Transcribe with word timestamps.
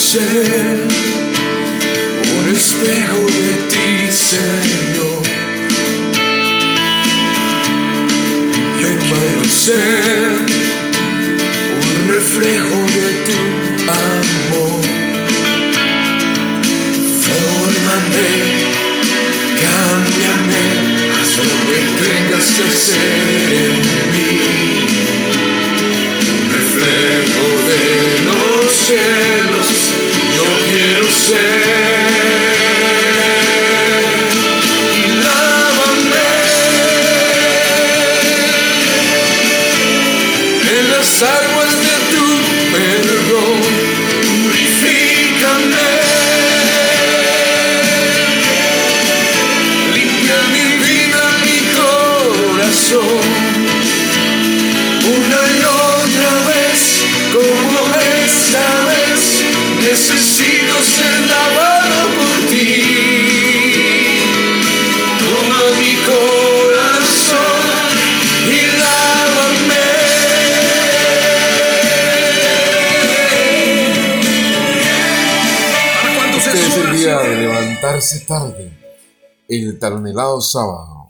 ser 0.00 0.88
un 2.38 2.44
espejo 2.56 3.20
de 3.38 3.52
ti, 3.70 3.88
Señor. 4.10 5.22
Yo 8.80 8.90
quiero 8.98 9.44
ser 9.44 10.32
un 11.84 11.96
reflejo 12.14 12.78
de 12.96 13.08
tu 13.26 13.38
amor. 13.92 14.80
Fórmame, 17.24 18.30
cámbiame, 19.62 20.64
haz 21.20 21.32
lo 21.48 21.56
que 21.66 21.80
tengas 22.02 22.46
que 22.56 22.66
ser 22.86 23.48
en 23.64 23.76
mí. 24.12 24.29
Una 55.02 55.40
y 55.50 55.64
otra 55.64 56.32
vez, 56.46 57.04
vez, 57.32 57.69
necesito 59.90 60.74
ser 60.82 61.20
lavado 61.26 62.08
por 62.16 62.48
ti. 62.48 62.82
Toma 65.18 65.62
mi 65.78 65.94
corazón 66.06 67.42
y 68.46 68.78
lávame. 68.78 69.86
Este 76.36 76.58
es 76.58 76.76
el 76.76 76.96
día 76.96 77.18
de 77.18 77.36
levantarse 77.36 78.20
tarde, 78.20 78.78
el 79.48 79.78
talonelado 79.78 80.40
sábado. 80.40 81.08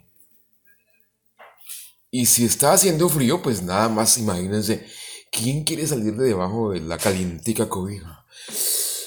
Y 2.10 2.26
si 2.26 2.46
está 2.46 2.72
haciendo 2.72 3.08
frío, 3.08 3.40
pues 3.42 3.62
nada 3.62 3.88
más 3.88 4.16
imagínense, 4.18 4.86
¿quién 5.30 5.64
quiere 5.64 5.86
salir 5.86 6.16
de 6.16 6.28
debajo 6.28 6.70
de 6.70 6.80
la 6.80 6.98
calientica 6.98 7.68
cobija? 7.68 8.19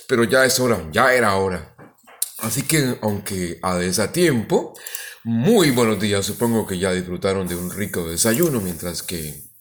Pero 0.07 0.23
ya 0.23 0.45
es 0.45 0.59
hora, 0.59 0.87
ya 0.91 1.13
era 1.13 1.35
hora. 1.35 1.75
Así 2.39 2.63
que, 2.63 2.97
aunque 3.01 3.59
a 3.61 3.77
desatiempo, 3.77 4.73
muy 5.23 5.71
buenos 5.71 5.99
días, 5.99 6.25
supongo 6.25 6.67
que 6.67 6.77
ya 6.77 6.91
disfrutaron 6.91 7.47
de 7.47 7.55
un 7.55 7.71
rico 7.71 8.09
desayuno, 8.09 8.59
mientras 8.59 9.01
que 9.03 9.53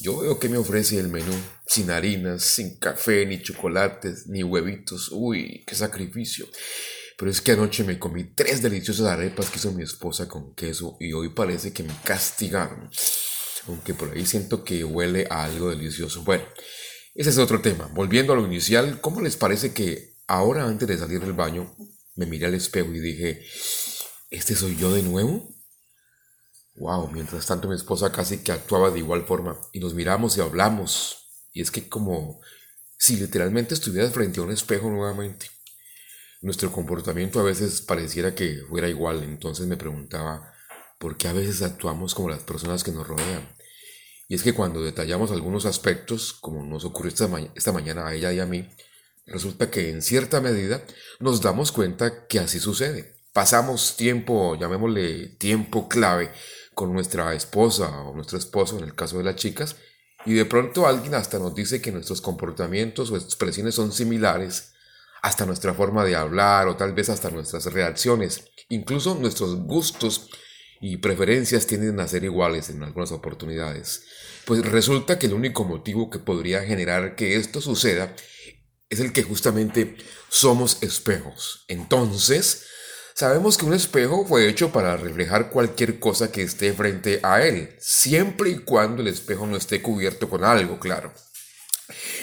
yo 0.00 0.18
veo 0.18 0.38
que 0.38 0.48
me 0.48 0.56
ofrece 0.56 0.98
el 0.98 1.08
menú, 1.08 1.34
sin 1.66 1.90
harinas, 1.90 2.42
sin 2.42 2.78
café, 2.78 3.26
ni 3.26 3.42
chocolates, 3.42 4.26
ni 4.26 4.42
huevitos. 4.42 5.10
Uy, 5.12 5.62
qué 5.66 5.74
sacrificio. 5.74 6.48
Pero 7.16 7.30
es 7.30 7.40
que 7.40 7.52
anoche 7.52 7.84
me 7.84 7.98
comí 7.98 8.24
tres 8.34 8.62
deliciosas 8.62 9.06
arepas 9.06 9.50
que 9.50 9.58
hizo 9.58 9.72
mi 9.72 9.82
esposa 9.82 10.26
con 10.26 10.54
queso 10.54 10.96
y 10.98 11.12
hoy 11.12 11.28
parece 11.28 11.72
que 11.72 11.82
me 11.82 11.94
castigaron. 12.02 12.90
Aunque 13.68 13.94
por 13.94 14.12
ahí 14.12 14.26
siento 14.26 14.64
que 14.64 14.82
huele 14.82 15.26
a 15.30 15.44
algo 15.44 15.70
delicioso. 15.70 16.22
Bueno, 16.22 16.44
ese 17.14 17.30
es 17.30 17.38
otro 17.38 17.60
tema. 17.60 17.88
Volviendo 17.94 18.32
a 18.32 18.36
lo 18.36 18.46
inicial, 18.46 19.00
¿cómo 19.00 19.20
les 19.20 19.36
parece 19.36 19.72
que 19.72 20.16
ahora 20.26 20.64
antes 20.64 20.88
de 20.88 20.98
salir 20.98 21.20
del 21.20 21.32
baño 21.32 21.74
me 22.14 22.26
miré 22.26 22.46
al 22.46 22.54
espejo 22.54 22.92
y 22.92 23.00
dije, 23.00 23.44
¿este 24.30 24.54
soy 24.54 24.76
yo 24.76 24.92
de 24.92 25.02
nuevo? 25.02 25.48
Wow, 26.74 27.10
mientras 27.10 27.46
tanto 27.46 27.68
mi 27.68 27.74
esposa 27.74 28.12
casi 28.12 28.38
que 28.38 28.52
actuaba 28.52 28.90
de 28.90 28.98
igual 28.98 29.26
forma 29.26 29.58
y 29.72 29.80
nos 29.80 29.94
miramos 29.94 30.36
y 30.36 30.40
hablamos. 30.40 31.46
Y 31.52 31.60
es 31.60 31.70
que 31.70 31.88
como 31.88 32.40
si 32.96 33.16
literalmente 33.16 33.74
estuvieras 33.74 34.12
frente 34.12 34.40
a 34.40 34.44
un 34.44 34.52
espejo 34.52 34.88
nuevamente. 34.88 35.50
Nuestro 36.40 36.72
comportamiento 36.72 37.40
a 37.40 37.42
veces 37.42 37.82
pareciera 37.82 38.34
que 38.34 38.62
fuera 38.68 38.88
igual, 38.88 39.22
entonces 39.22 39.66
me 39.66 39.76
preguntaba, 39.76 40.52
¿por 40.98 41.16
qué 41.16 41.28
a 41.28 41.32
veces 41.32 41.62
actuamos 41.62 42.14
como 42.14 42.30
las 42.30 42.42
personas 42.42 42.82
que 42.82 42.90
nos 42.90 43.06
rodean? 43.06 43.48
Y 44.32 44.36
es 44.36 44.42
que 44.42 44.54
cuando 44.54 44.82
detallamos 44.82 45.30
algunos 45.30 45.66
aspectos, 45.66 46.32
como 46.32 46.64
nos 46.64 46.86
ocurrió 46.86 47.10
esta, 47.12 47.28
esta 47.54 47.70
mañana 47.70 48.06
a 48.06 48.14
ella 48.14 48.32
y 48.32 48.40
a 48.40 48.46
mí, 48.46 48.66
resulta 49.26 49.70
que 49.70 49.90
en 49.90 50.00
cierta 50.00 50.40
medida 50.40 50.82
nos 51.20 51.42
damos 51.42 51.70
cuenta 51.70 52.26
que 52.28 52.38
así 52.38 52.58
sucede. 52.58 53.20
Pasamos 53.34 53.94
tiempo, 53.94 54.56
llamémosle 54.58 55.36
tiempo 55.36 55.86
clave, 55.86 56.32
con 56.72 56.94
nuestra 56.94 57.34
esposa 57.34 58.04
o 58.04 58.14
nuestro 58.14 58.38
esposo, 58.38 58.78
en 58.78 58.84
el 58.84 58.94
caso 58.94 59.18
de 59.18 59.24
las 59.24 59.36
chicas, 59.36 59.76
y 60.24 60.32
de 60.32 60.46
pronto 60.46 60.86
alguien 60.86 61.14
hasta 61.14 61.38
nos 61.38 61.54
dice 61.54 61.82
que 61.82 61.92
nuestros 61.92 62.22
comportamientos 62.22 63.10
o 63.10 63.18
expresiones 63.18 63.74
son 63.74 63.92
similares, 63.92 64.72
hasta 65.20 65.44
nuestra 65.44 65.74
forma 65.74 66.06
de 66.06 66.16
hablar 66.16 66.68
o 66.68 66.76
tal 66.78 66.94
vez 66.94 67.10
hasta 67.10 67.28
nuestras 67.28 67.66
reacciones, 67.66 68.46
incluso 68.70 69.14
nuestros 69.14 69.56
gustos 69.56 70.30
y 70.82 70.96
preferencias 70.96 71.68
tienden 71.68 72.00
a 72.00 72.08
ser 72.08 72.24
iguales 72.24 72.68
en 72.68 72.82
algunas 72.82 73.12
oportunidades. 73.12 74.02
Pues 74.44 74.66
resulta 74.66 75.16
que 75.16 75.28
el 75.28 75.32
único 75.32 75.64
motivo 75.64 76.10
que 76.10 76.18
podría 76.18 76.64
generar 76.64 77.14
que 77.14 77.36
esto 77.36 77.60
suceda 77.60 78.16
es 78.90 78.98
el 78.98 79.12
que 79.12 79.22
justamente 79.22 79.96
somos 80.28 80.82
espejos. 80.82 81.64
Entonces, 81.68 82.64
sabemos 83.14 83.56
que 83.56 83.64
un 83.64 83.74
espejo 83.74 84.26
fue 84.26 84.48
hecho 84.48 84.72
para 84.72 84.96
reflejar 84.96 85.50
cualquier 85.50 86.00
cosa 86.00 86.32
que 86.32 86.42
esté 86.42 86.72
frente 86.72 87.20
a 87.22 87.46
él, 87.46 87.76
siempre 87.78 88.50
y 88.50 88.58
cuando 88.58 89.02
el 89.02 89.08
espejo 89.08 89.46
no 89.46 89.56
esté 89.56 89.80
cubierto 89.82 90.28
con 90.28 90.42
algo, 90.42 90.80
claro. 90.80 91.14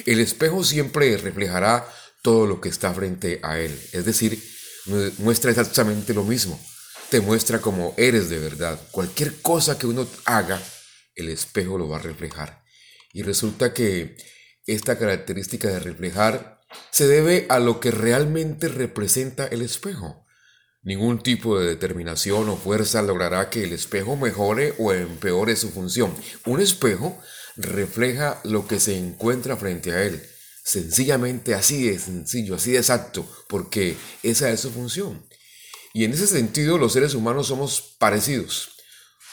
El 0.06 0.20
espejo 0.20 0.66
siempre 0.66 1.16
reflejará 1.16 1.88
todo 2.22 2.46
lo 2.46 2.60
que 2.60 2.68
está 2.68 2.94
frente 2.94 3.40
a 3.42 3.58
él, 3.58 3.72
es 3.94 4.04
decir, 4.04 4.44
muestra 5.20 5.50
exactamente 5.50 6.14
lo 6.14 6.26
mismo, 6.26 6.60
te 7.10 7.22
muestra 7.22 7.60
como 7.60 7.94
eres 7.98 8.30
de 8.30 8.40
verdad. 8.40 8.80
Cualquier 8.92 9.42
cosa 9.42 9.78
que 9.78 9.88
uno 9.88 10.08
haga, 10.26 10.62
el 11.16 11.30
espejo 11.30 11.78
lo 11.78 11.88
va 11.88 11.98
a 11.98 12.02
reflejar. 12.02 12.64
Y 13.14 13.24
resulta 13.24 13.74
que 13.74 14.16
esta 14.66 14.98
característica 15.00 15.68
de 15.70 15.80
reflejar 15.80 16.62
se 16.92 17.08
debe 17.08 17.48
a 17.50 17.60
lo 17.60 17.80
que 17.80 17.92
realmente 17.92 18.68
representa 18.68 19.48
el 19.48 19.62
espejo. 19.64 20.26
Ningún 20.82 21.22
tipo 21.22 21.60
de 21.60 21.68
determinación 21.68 22.48
o 22.48 22.56
fuerza 22.56 23.02
logrará 23.02 23.50
que 23.50 23.64
el 23.64 23.74
espejo 23.74 24.16
mejore 24.16 24.76
o 24.78 24.94
empeore 24.94 25.56
su 25.56 25.70
función. 25.70 26.16
Un 26.46 26.62
espejo 26.62 27.20
refleja 27.58 28.40
lo 28.44 28.68
que 28.68 28.80
se 28.80 28.98
encuentra 28.98 29.58
frente 29.58 29.92
a 29.92 30.04
él. 30.04 30.22
Sencillamente 30.64 31.56
así 31.56 31.90
de 31.90 31.98
sencillo, 31.98 32.56
así 32.56 32.72
de 32.72 32.78
exacto, 32.78 33.28
porque 33.48 33.98
esa 34.24 34.52
es 34.52 34.62
su 34.62 34.72
función. 34.72 35.26
Y 35.94 36.04
en 36.04 36.14
ese 36.14 36.28
sentido 36.28 36.78
los 36.78 36.94
seres 36.94 37.14
humanos 37.14 37.48
somos 37.48 37.96
parecidos. 37.98 38.70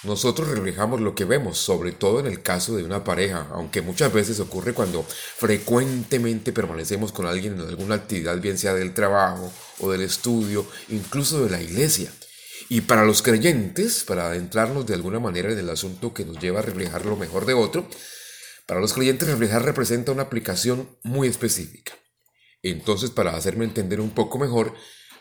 Nosotros 0.02 0.48
reflejamos 0.48 1.00
lo 1.00 1.14
que 1.14 1.24
vemos, 1.24 1.58
sobre 1.58 1.90
todo 1.92 2.20
en 2.20 2.26
el 2.26 2.42
caso 2.42 2.76
de 2.76 2.84
una 2.84 3.02
pareja, 3.02 3.48
aunque 3.52 3.82
muchas 3.82 4.12
veces 4.12 4.38
ocurre 4.40 4.74
cuando 4.74 5.02
frecuentemente 5.02 6.52
permanecemos 6.52 7.12
con 7.12 7.26
alguien 7.26 7.54
en 7.54 7.66
alguna 7.66 7.96
actividad, 7.96 8.38
bien 8.40 8.58
sea 8.58 8.74
del 8.74 8.94
trabajo 8.94 9.52
o 9.80 9.90
del 9.90 10.02
estudio, 10.02 10.66
incluso 10.88 11.42
de 11.42 11.50
la 11.50 11.62
iglesia. 11.62 12.12
Y 12.68 12.82
para 12.82 13.04
los 13.04 13.22
creyentes, 13.22 14.04
para 14.04 14.26
adentrarnos 14.26 14.86
de 14.86 14.94
alguna 14.94 15.18
manera 15.18 15.52
en 15.52 15.58
el 15.58 15.70
asunto 15.70 16.12
que 16.12 16.24
nos 16.24 16.38
lleva 16.38 16.60
a 16.60 16.62
reflejar 16.62 17.06
lo 17.06 17.16
mejor 17.16 17.46
de 17.46 17.54
otro, 17.54 17.88
para 18.66 18.80
los 18.80 18.92
creyentes 18.92 19.28
reflejar 19.28 19.64
representa 19.64 20.12
una 20.12 20.24
aplicación 20.24 20.88
muy 21.02 21.28
específica. 21.28 21.94
Entonces, 22.62 23.10
para 23.10 23.36
hacerme 23.36 23.64
entender 23.64 24.00
un 24.00 24.10
poco 24.10 24.38
mejor, 24.38 24.74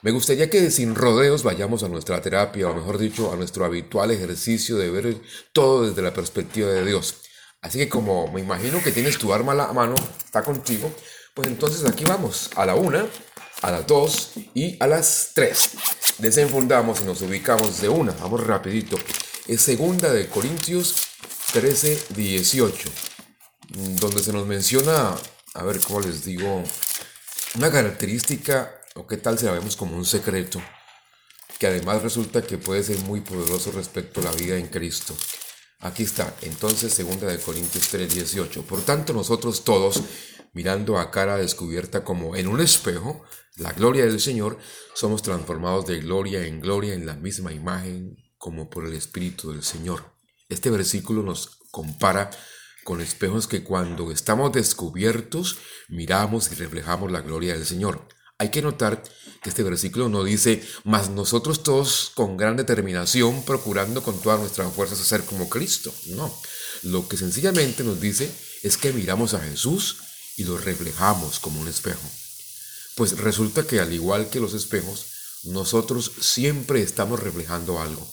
me 0.06 0.12
gustaría 0.12 0.52
que 0.52 0.70
sin 0.70 0.94
rodeos 0.94 1.42
vayamos 1.42 1.82
a 1.82 1.88
nuestra 1.88 2.22
terapia, 2.22 2.70
o 2.70 2.76
mejor 2.76 3.00
dicho, 3.00 3.34
a 3.34 3.36
nuestro 3.36 3.66
habitual 3.66 4.12
ejercicio 4.12 4.78
de 4.78 4.92
ver 4.92 5.20
todo 5.52 5.88
desde 5.88 6.04
la 6.04 6.14
perspectiva 6.14 6.70
de 6.70 6.86
Dios. 6.86 7.24
Así 7.60 7.80
que 7.80 7.90
como 7.90 8.32
me 8.32 8.40
imagino 8.40 8.84
que 8.84 8.92
tienes 8.92 9.18
tu 9.18 9.34
arma 9.34 9.54
a 9.54 9.56
la 9.56 9.74
mano, 9.74 9.96
está 10.24 10.44
contigo, 10.44 10.94
pues 11.34 11.48
entonces 11.48 11.90
aquí 11.90 12.04
vamos, 12.04 12.52
a 12.56 12.68
la 12.68 12.76
una, 12.76 13.08
a 13.64 13.72
las 13.72 13.88
dos 13.88 14.34
y 14.54 14.78
a 14.80 14.86
las 14.86 15.32
tres. 15.34 15.72
Desenfundamos 16.20 17.02
y 17.02 17.06
nos 17.06 17.24
ubicamos 17.24 17.82
de 17.82 17.90
una, 17.90 18.12
vamos 18.12 18.46
rapidito. 18.46 19.00
Es 19.48 19.62
segunda 19.62 20.14
de 20.14 20.28
Corintios 20.28 20.98
13, 21.52 22.10
18, 22.10 22.90
donde 24.00 24.22
se 24.22 24.32
nos 24.32 24.46
menciona, 24.46 25.16
a 25.56 25.64
ver 25.64 25.80
cómo 25.80 26.02
les 26.02 26.24
digo, 26.26 26.64
una 27.56 27.72
característica 27.72 28.85
o 28.96 29.06
qué 29.06 29.18
tal 29.18 29.38
si 29.38 29.46
la 29.46 29.52
vemos 29.52 29.76
como 29.76 29.98
un 29.98 30.06
secreto, 30.06 30.62
que 31.60 31.68
además 31.68 32.02
resulta 32.02 32.42
que 32.42 32.58
puede 32.58 32.82
ser 32.82 32.98
muy 33.00 33.22
poderoso 33.22 33.72
respecto 33.72 34.22
a 34.22 34.24
la 34.24 34.32
vida 34.32 34.58
en 34.58 34.68
Cristo. 34.68 35.16
Aquí 35.80 36.04
está, 36.04 36.34
entonces, 36.42 36.94
segunda 36.94 37.28
de 37.28 37.38
Corintios 37.38 37.90
3:18. 37.90 38.64
Por 38.64 38.82
tanto, 38.82 39.14
nosotros 39.14 39.66
todos, 39.66 40.02
mirando 40.54 40.98
a 40.98 41.12
cara 41.12 41.36
descubierta 41.36 42.04
como 42.06 42.36
en 42.38 42.48
un 42.48 42.62
espejo 42.62 43.24
la 43.58 43.74
gloria 43.74 44.06
del 44.06 44.22
Señor, 44.22 44.58
somos 44.94 45.22
transformados 45.22 45.86
de 45.86 46.00
gloria 46.00 46.46
en 46.46 46.62
gloria 46.62 46.94
en 46.94 47.06
la 47.06 47.16
misma 47.16 47.52
imagen 47.52 48.16
como 48.38 48.70
por 48.70 48.86
el 48.86 48.94
Espíritu 48.94 49.52
del 49.52 49.64
Señor. 49.64 50.14
Este 50.48 50.70
versículo 50.70 51.22
nos 51.22 51.60
compara 51.72 52.30
con 52.86 53.02
espejos 53.02 53.48
que 53.48 53.64
cuando 53.64 54.12
estamos 54.12 54.54
descubiertos 54.54 55.58
miramos 55.90 56.52
y 56.52 56.56
reflejamos 56.56 57.12
la 57.12 57.22
gloria 57.22 57.54
del 57.54 57.66
Señor. 57.66 58.08
Hay 58.38 58.50
que 58.50 58.62
notar 58.62 59.02
que 59.42 59.50
este 59.50 59.64
versículo 59.64 60.10
no 60.10 60.24
dice, 60.24 60.62
mas 60.84 61.10
nosotros 61.10 61.64
todos 61.64 62.12
con 62.16 62.36
gran 62.36 62.58
determinación 62.58 63.44
procurando 63.46 64.04
con 64.04 64.20
todas 64.22 64.40
nuestras 64.40 64.74
fuerzas 64.74 64.98
ser 65.00 65.24
como 65.24 65.48
Cristo. 65.48 65.94
No, 66.08 66.36
lo 66.84 67.08
que 67.08 67.16
sencillamente 67.16 67.84
nos 67.84 68.02
dice 68.02 68.30
es 68.64 68.78
que 68.78 68.92
miramos 68.92 69.34
a 69.34 69.40
Jesús 69.40 69.98
y 70.36 70.44
lo 70.44 70.58
reflejamos 70.58 71.40
como 71.40 71.62
un 71.62 71.68
espejo. 71.68 72.10
Pues 72.96 73.18
resulta 73.20 73.66
que 73.66 73.80
al 73.80 73.94
igual 73.94 74.30
que 74.30 74.40
los 74.40 74.54
espejos, 74.54 75.06
nosotros 75.44 76.12
siempre 76.20 76.82
estamos 76.82 77.20
reflejando 77.20 77.80
algo. 77.80 78.06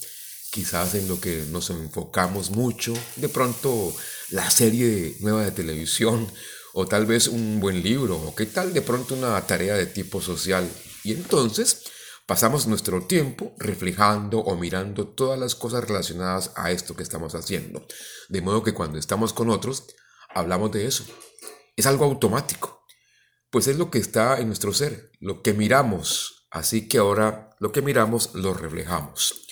Quizás 0.51 0.95
en 0.95 1.09
lo 1.09 1.21
que 1.21 1.47
nos 1.51 1.71
enfocamos 1.71 2.51
mucho, 2.51 2.93
de 3.17 3.29
pronto 3.29 3.95
la 4.31 4.51
serie 4.51 5.17
nueva 5.21 5.45
de 5.45 5.51
televisión, 5.51 6.31
o 6.73 6.87
tal 6.87 7.07
vez 7.07 7.29
un 7.29 7.61
buen 7.61 7.83
libro, 7.83 8.17
o 8.17 8.35
qué 8.35 8.47
tal 8.47 8.73
de 8.73 8.83
pronto 8.83 9.15
una 9.15 9.41
tarea 9.47 9.75
de 9.75 9.87
tipo 9.87 10.21
social. 10.21 10.69
Y 11.05 11.13
entonces 11.13 11.85
pasamos 12.27 12.67
nuestro 12.67 13.03
tiempo 13.07 13.55
reflejando 13.59 14.39
o 14.39 14.57
mirando 14.57 15.09
todas 15.09 15.39
las 15.39 15.55
cosas 15.55 15.85
relacionadas 15.85 16.53
a 16.57 16.71
esto 16.71 16.97
que 16.97 17.03
estamos 17.03 17.35
haciendo. 17.35 17.87
De 18.29 18.41
modo 18.41 18.63
que 18.63 18.75
cuando 18.75 18.99
estamos 18.99 19.33
con 19.33 19.51
otros, 19.51 19.85
hablamos 20.35 20.73
de 20.73 20.87
eso. 20.87 21.05
Es 21.77 21.87
algo 21.87 22.05
automático, 22.05 22.85
pues 23.51 23.67
es 23.67 23.77
lo 23.77 23.91
que 23.91 23.99
está 23.99 24.39
en 24.39 24.47
nuestro 24.47 24.73
ser, 24.73 25.11
lo 25.21 25.43
que 25.43 25.53
miramos. 25.53 26.47
Así 26.51 26.89
que 26.89 26.99
ahora 26.99 27.51
lo 27.61 27.73
que 27.73 27.83
miramos 27.83 28.35
lo 28.35 28.55
reflejamos. 28.55 29.47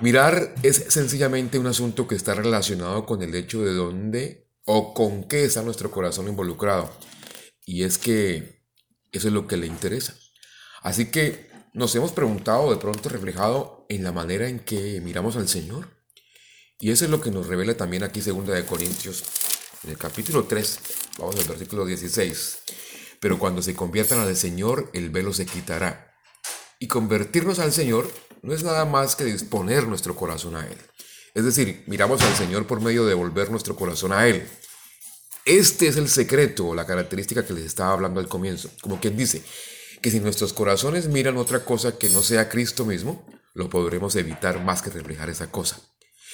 Mirar 0.00 0.54
es 0.62 0.86
sencillamente 0.88 1.58
un 1.58 1.68
asunto 1.68 2.08
que 2.08 2.16
está 2.16 2.34
relacionado 2.34 3.06
con 3.06 3.22
el 3.22 3.34
hecho 3.34 3.62
de 3.62 3.72
dónde 3.72 4.41
o 4.64 4.94
con 4.94 5.24
qué 5.24 5.44
está 5.44 5.62
nuestro 5.62 5.90
corazón 5.90 6.28
involucrado. 6.28 6.90
Y 7.64 7.84
es 7.84 7.98
que 7.98 8.62
eso 9.12 9.28
es 9.28 9.34
lo 9.34 9.46
que 9.46 9.56
le 9.56 9.66
interesa. 9.66 10.14
Así 10.82 11.10
que 11.10 11.50
nos 11.74 11.94
hemos 11.94 12.12
preguntado 12.12 12.70
de 12.70 12.76
pronto 12.76 13.08
reflejado 13.08 13.86
en 13.88 14.04
la 14.04 14.12
manera 14.12 14.48
en 14.48 14.60
que 14.60 15.00
miramos 15.00 15.36
al 15.36 15.48
Señor. 15.48 15.88
Y 16.78 16.90
eso 16.90 17.04
es 17.04 17.10
lo 17.10 17.20
que 17.20 17.30
nos 17.30 17.46
revela 17.46 17.76
también 17.76 18.02
aquí 18.02 18.20
segunda 18.20 18.54
de 18.54 18.66
Corintios, 18.66 19.24
en 19.84 19.90
el 19.90 19.98
capítulo 19.98 20.44
3, 20.44 20.78
vamos 21.18 21.36
al 21.36 21.44
versículo 21.44 21.84
16. 21.84 22.58
Pero 23.20 23.38
cuando 23.38 23.62
se 23.62 23.74
conviertan 23.74 24.20
al 24.20 24.36
Señor, 24.36 24.90
el 24.92 25.10
velo 25.10 25.32
se 25.32 25.44
quitará. 25.44 26.14
Y 26.78 26.86
convertirnos 26.88 27.58
al 27.58 27.72
Señor 27.72 28.08
no 28.42 28.52
es 28.54 28.62
nada 28.62 28.84
más 28.84 29.16
que 29.16 29.24
disponer 29.24 29.88
nuestro 29.88 30.14
corazón 30.14 30.56
a 30.56 30.66
Él. 30.66 30.78
Es 31.34 31.44
decir, 31.44 31.82
miramos 31.86 32.20
al 32.22 32.34
Señor 32.34 32.66
por 32.66 32.80
medio 32.80 33.06
de 33.06 33.14
volver 33.14 33.50
nuestro 33.50 33.74
corazón 33.74 34.12
a 34.12 34.26
Él. 34.28 34.46
Este 35.44 35.88
es 35.88 35.96
el 35.96 36.08
secreto, 36.08 36.74
la 36.74 36.86
característica 36.86 37.44
que 37.44 37.54
les 37.54 37.64
estaba 37.64 37.92
hablando 37.92 38.20
al 38.20 38.28
comienzo. 38.28 38.70
Como 38.80 39.00
quien 39.00 39.16
dice, 39.16 39.42
que 40.02 40.10
si 40.10 40.20
nuestros 40.20 40.52
corazones 40.52 41.08
miran 41.08 41.36
otra 41.38 41.64
cosa 41.64 41.96
que 41.96 42.10
no 42.10 42.22
sea 42.22 42.48
Cristo 42.48 42.84
mismo, 42.84 43.26
lo 43.54 43.70
podremos 43.70 44.14
evitar 44.16 44.62
más 44.62 44.82
que 44.82 44.90
reflejar 44.90 45.30
esa 45.30 45.50
cosa. 45.50 45.80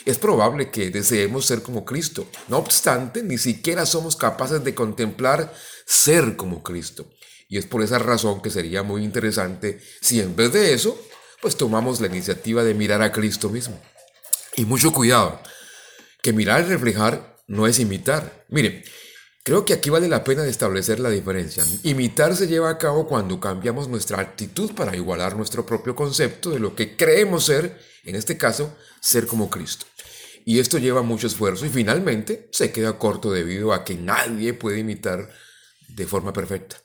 Es 0.05 0.19
probable 0.19 0.71
que 0.71 0.91
deseemos 0.91 1.47
ser 1.47 1.63
como 1.63 1.85
Cristo. 1.85 2.27
No 2.49 2.59
obstante, 2.59 3.23
ni 3.23 3.39
siquiera 3.39 3.87
somos 3.87 4.17
capaces 4.17 4.65
de 4.65 4.75
contemplar 4.75 5.53
ser 5.87 6.37
como 6.37 6.63
Cristo. 6.63 7.11
Y 7.49 7.59
es 7.59 7.67
por 7.67 7.83
esa 7.83 7.99
razón 7.99 8.43
que 8.43 8.51
sería 8.51 8.83
muy 8.83 9.05
interesante 9.05 9.81
si 10.01 10.21
en 10.21 10.37
vez 10.37 10.53
de 10.53 10.75
eso, 10.75 11.01
pues 11.41 11.57
tomamos 11.57 12.01
la 12.01 12.09
iniciativa 12.09 12.63
de 12.63 12.75
mirar 12.75 13.03
a 13.03 13.13
Cristo 13.13 13.49
mismo. 13.49 13.81
Y 14.59 14.65
mucho 14.65 14.93
cuidado, 14.93 15.41
que 16.21 16.33
mirar 16.33 16.63
y 16.63 16.65
reflejar 16.65 17.37
no 17.47 17.69
es 17.69 17.79
imitar. 17.79 18.45
Mire, 18.49 18.83
creo 19.45 19.65
que 19.65 19.73
aquí 19.73 19.89
vale 19.89 20.09
la 20.09 20.25
pena 20.25 20.45
establecer 20.45 20.99
la 20.99 21.11
diferencia. 21.11 21.65
Imitar 21.85 22.35
se 22.35 22.49
lleva 22.49 22.69
a 22.69 22.77
cabo 22.77 23.07
cuando 23.07 23.39
cambiamos 23.39 23.87
nuestra 23.87 24.21
actitud 24.21 24.75
para 24.75 24.97
igualar 24.97 25.37
nuestro 25.37 25.65
propio 25.65 25.95
concepto 25.95 26.51
de 26.51 26.59
lo 26.59 26.75
que 26.75 26.97
creemos 26.97 27.45
ser, 27.45 27.81
en 28.03 28.17
este 28.17 28.37
caso, 28.37 28.77
ser 29.01 29.29
como 29.29 29.49
Cristo. 29.49 29.87
Y 30.45 30.59
esto 30.59 30.79
lleva 30.79 31.03
mucho 31.03 31.29
esfuerzo 31.29 31.65
y 31.65 31.69
finalmente 31.69 32.49
se 32.51 32.73
queda 32.73 32.99
corto 32.99 33.31
debido 33.31 33.73
a 33.73 33.85
que 33.85 33.95
nadie 33.95 34.55
puede 34.55 34.81
imitar 34.81 35.31
de 35.87 36.07
forma 36.09 36.33
perfecta. 36.33 36.79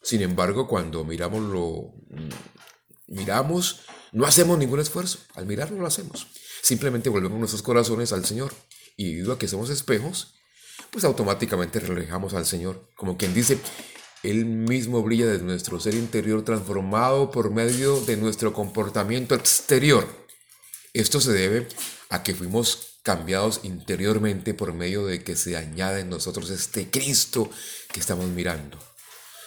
Sin 0.00 0.22
embargo, 0.22 0.68
cuando 0.68 1.02
miramos 1.02 1.42
lo 1.42 1.92
miramos, 3.08 3.80
no 4.12 4.26
hacemos 4.26 4.58
ningún 4.58 4.80
esfuerzo. 4.80 5.18
Al 5.34 5.46
mirarlo 5.46 5.78
lo 5.78 5.86
hacemos. 5.86 6.26
Simplemente 6.62 7.08
volvemos 7.08 7.38
nuestros 7.38 7.62
corazones 7.62 8.12
al 8.12 8.24
Señor. 8.24 8.52
Y 8.96 9.12
debido 9.12 9.32
a 9.32 9.38
que 9.38 9.48
somos 9.48 9.70
espejos, 9.70 10.34
pues 10.90 11.04
automáticamente 11.04 11.80
reflejamos 11.80 12.34
al 12.34 12.46
Señor. 12.46 12.88
Como 12.96 13.16
quien 13.16 13.34
dice, 13.34 13.58
Él 14.22 14.44
mismo 14.44 15.02
brilla 15.02 15.26
de 15.26 15.38
nuestro 15.38 15.80
ser 15.80 15.94
interior 15.94 16.44
transformado 16.44 17.30
por 17.30 17.50
medio 17.50 18.00
de 18.00 18.16
nuestro 18.16 18.52
comportamiento 18.52 19.34
exterior. 19.34 20.06
Esto 20.92 21.20
se 21.20 21.32
debe 21.32 21.68
a 22.08 22.22
que 22.22 22.34
fuimos 22.34 22.98
cambiados 23.02 23.60
interiormente 23.62 24.52
por 24.54 24.74
medio 24.74 25.06
de 25.06 25.22
que 25.22 25.36
se 25.36 25.56
añade 25.56 26.00
en 26.00 26.10
nosotros 26.10 26.50
este 26.50 26.90
Cristo 26.90 27.48
que 27.92 28.00
estamos 28.00 28.26
mirando. 28.26 28.78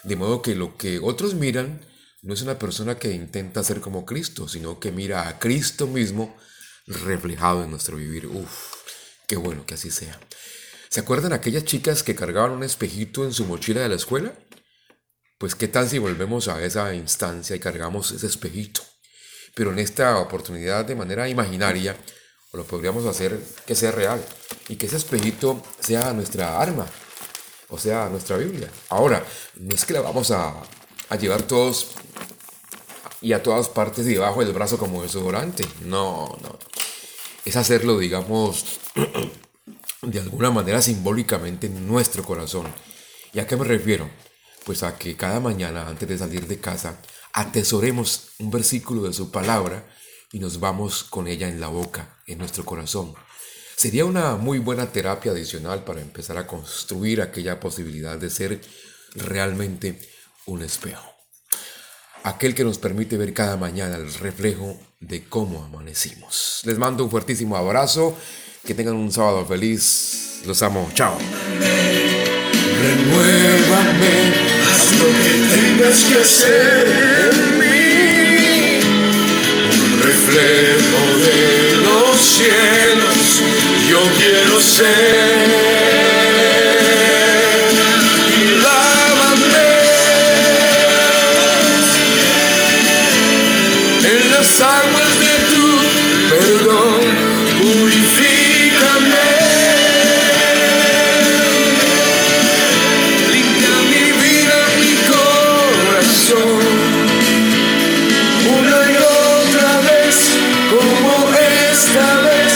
De 0.04 0.16
modo 0.16 0.42
que 0.42 0.56
lo 0.56 0.78
que 0.78 1.00
otros 1.00 1.36
miran 1.36 1.82
no 2.24 2.34
es 2.34 2.42
una 2.42 2.58
persona 2.58 2.98
que 2.98 3.12
intenta 3.12 3.64
ser 3.64 3.82
como 3.82 4.06
Cristo, 4.06 4.48
sino 4.48 4.80
que 4.80 4.92
mira 4.92 5.28
a 5.28 5.40
Cristo 5.40 5.88
mismo 5.88 6.36
reflejado 6.88 7.64
en 7.64 7.72
nuestro 7.72 7.98
vivir. 7.98 8.28
Uf, 8.28 8.74
qué 9.28 9.36
bueno 9.36 9.66
que 9.66 9.74
así 9.74 9.92
sea. 9.92 10.18
¿Se 10.90 11.02
acuerdan 11.02 11.34
aquellas 11.34 11.66
chicas 11.66 12.02
que 12.02 12.16
cargaban 12.16 12.52
un 12.52 12.64
espejito 12.64 13.26
en 13.26 13.34
su 13.34 13.46
mochila 13.46 13.82
de 13.82 13.90
la 13.90 13.96
escuela? 13.96 14.34
Pues 15.38 15.54
qué 15.56 15.68
tal 15.68 15.90
si 15.90 15.98
volvemos 15.98 16.48
a 16.48 16.64
esa 16.64 16.94
instancia 16.94 17.58
y 17.58 17.60
cargamos 17.60 18.12
ese 18.12 18.28
espejito. 18.28 18.82
Pero 19.54 19.74
en 19.74 19.80
esta 19.80 20.18
oportunidad 20.20 20.86
de 20.86 20.96
manera 20.96 21.28
imaginaria, 21.28 21.98
lo 22.54 22.64
podríamos 22.64 23.06
hacer 23.06 23.38
que 23.66 23.76
sea 23.76 23.92
real 23.92 24.24
y 24.70 24.78
que 24.78 24.86
ese 24.86 24.96
espejito 24.96 25.62
sea 25.82 26.14
nuestra 26.14 26.62
arma, 26.62 26.88
o 27.68 27.78
sea, 27.78 28.08
nuestra 28.08 28.38
Biblia. 28.38 28.70
Ahora, 28.90 29.26
no 29.56 29.76
es 29.76 29.84
que 29.84 29.94
la 29.94 30.02
vamos 30.02 30.32
a, 30.32 30.64
a 31.10 31.16
llevar 31.16 31.44
todos 31.44 31.92
y 33.22 33.34
a 33.34 33.44
todas 33.44 33.70
partes 33.70 34.06
debajo 34.06 34.44
del 34.44 34.54
brazo 34.54 34.78
como 34.78 35.04
desodorante. 35.04 35.66
No, 35.82 36.38
no 36.42 36.60
es 37.46 37.56
hacerlo, 37.56 38.00
digamos, 38.00 38.80
de 40.02 40.20
alguna 40.20 40.52
manera 40.52 40.82
simbólicamente 40.82 41.68
en 41.68 41.88
nuestro 41.88 42.24
corazón. 42.24 42.68
¿Y 43.34 43.40
a 43.40 43.48
qué 43.48 43.58
me 43.58 43.66
refiero? 43.66 44.10
Pues 44.66 44.84
a 44.84 44.98
que 44.98 45.16
cada 45.16 45.40
mañana 45.40 45.88
antes 45.88 46.08
de 46.08 46.18
salir 46.18 46.48
de 46.48 46.60
casa 46.60 47.02
atesoremos 47.34 48.30
un 48.40 48.52
versículo 48.52 49.04
de 49.04 49.14
su 49.14 49.32
palabra 49.32 49.90
y 50.32 50.40
nos 50.40 50.60
vamos 50.60 51.04
con 51.04 51.28
ella 51.28 51.48
en 51.48 51.60
la 51.60 51.68
boca, 51.68 52.18
en 52.28 52.38
nuestro 52.38 52.64
corazón. 52.64 53.14
Sería 53.76 54.06
una 54.06 54.36
muy 54.36 54.60
buena 54.60 54.92
terapia 54.92 55.32
adicional 55.32 55.84
para 55.84 56.02
empezar 56.02 56.38
a 56.38 56.48
construir 56.48 57.22
aquella 57.22 57.60
posibilidad 57.60 58.18
de 58.18 58.30
ser 58.30 58.62
realmente 59.16 60.00
un 60.46 60.62
espejo 60.62 61.14
aquel 62.24 62.56
que 62.56 62.64
nos 62.64 62.78
permite 62.78 63.18
ver 63.18 63.34
cada 63.34 63.58
mañana 63.58 63.98
el 63.98 64.14
reflejo 64.14 64.78
de 65.00 65.26
cómo 65.26 65.64
amanecimos. 65.64 66.62
Les 66.64 66.78
mando 66.78 67.04
un 67.04 67.12
fuertísimo 67.12 67.58
abrazo, 67.58 68.18
que 68.66 68.74
tengan 68.74 68.96
un 68.96 69.12
sábado 69.12 69.46
feliz, 69.46 70.42
los 70.46 70.62
amo, 70.64 70.90
chao. 70.94 71.18
Lo 75.00 75.08
que 75.08 75.34
tengas 75.54 76.04
que. 76.06 76.16
Un 79.74 80.02
reflejo 80.02 81.02
de 81.20 81.76
los 81.78 82.18
cielos, 82.22 83.42
yo 83.90 84.02
quiero 84.18 84.62
ser. 84.62 85.93
Las 94.36 94.62
aguas 94.62 95.20
de 95.20 95.34
tu 95.54 95.66
perdón, 96.30 97.02
unificame, 97.62 99.30
limpia 103.32 103.76
mi 103.92 104.06
vida, 104.24 104.60
mi 104.82 104.94
corazón. 105.14 106.64
Una 108.58 108.80
y 108.92 108.98
otra 108.98 109.72
vez, 109.82 110.16
como 110.72 111.14
esta 111.72 112.08
vez, 112.22 112.54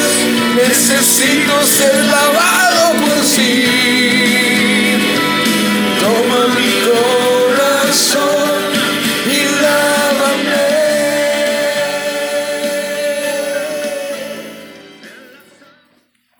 necesito 0.56 1.54
ser 1.64 1.96
lavado 2.06 2.84
por 3.06 3.20
sí. 3.24 4.07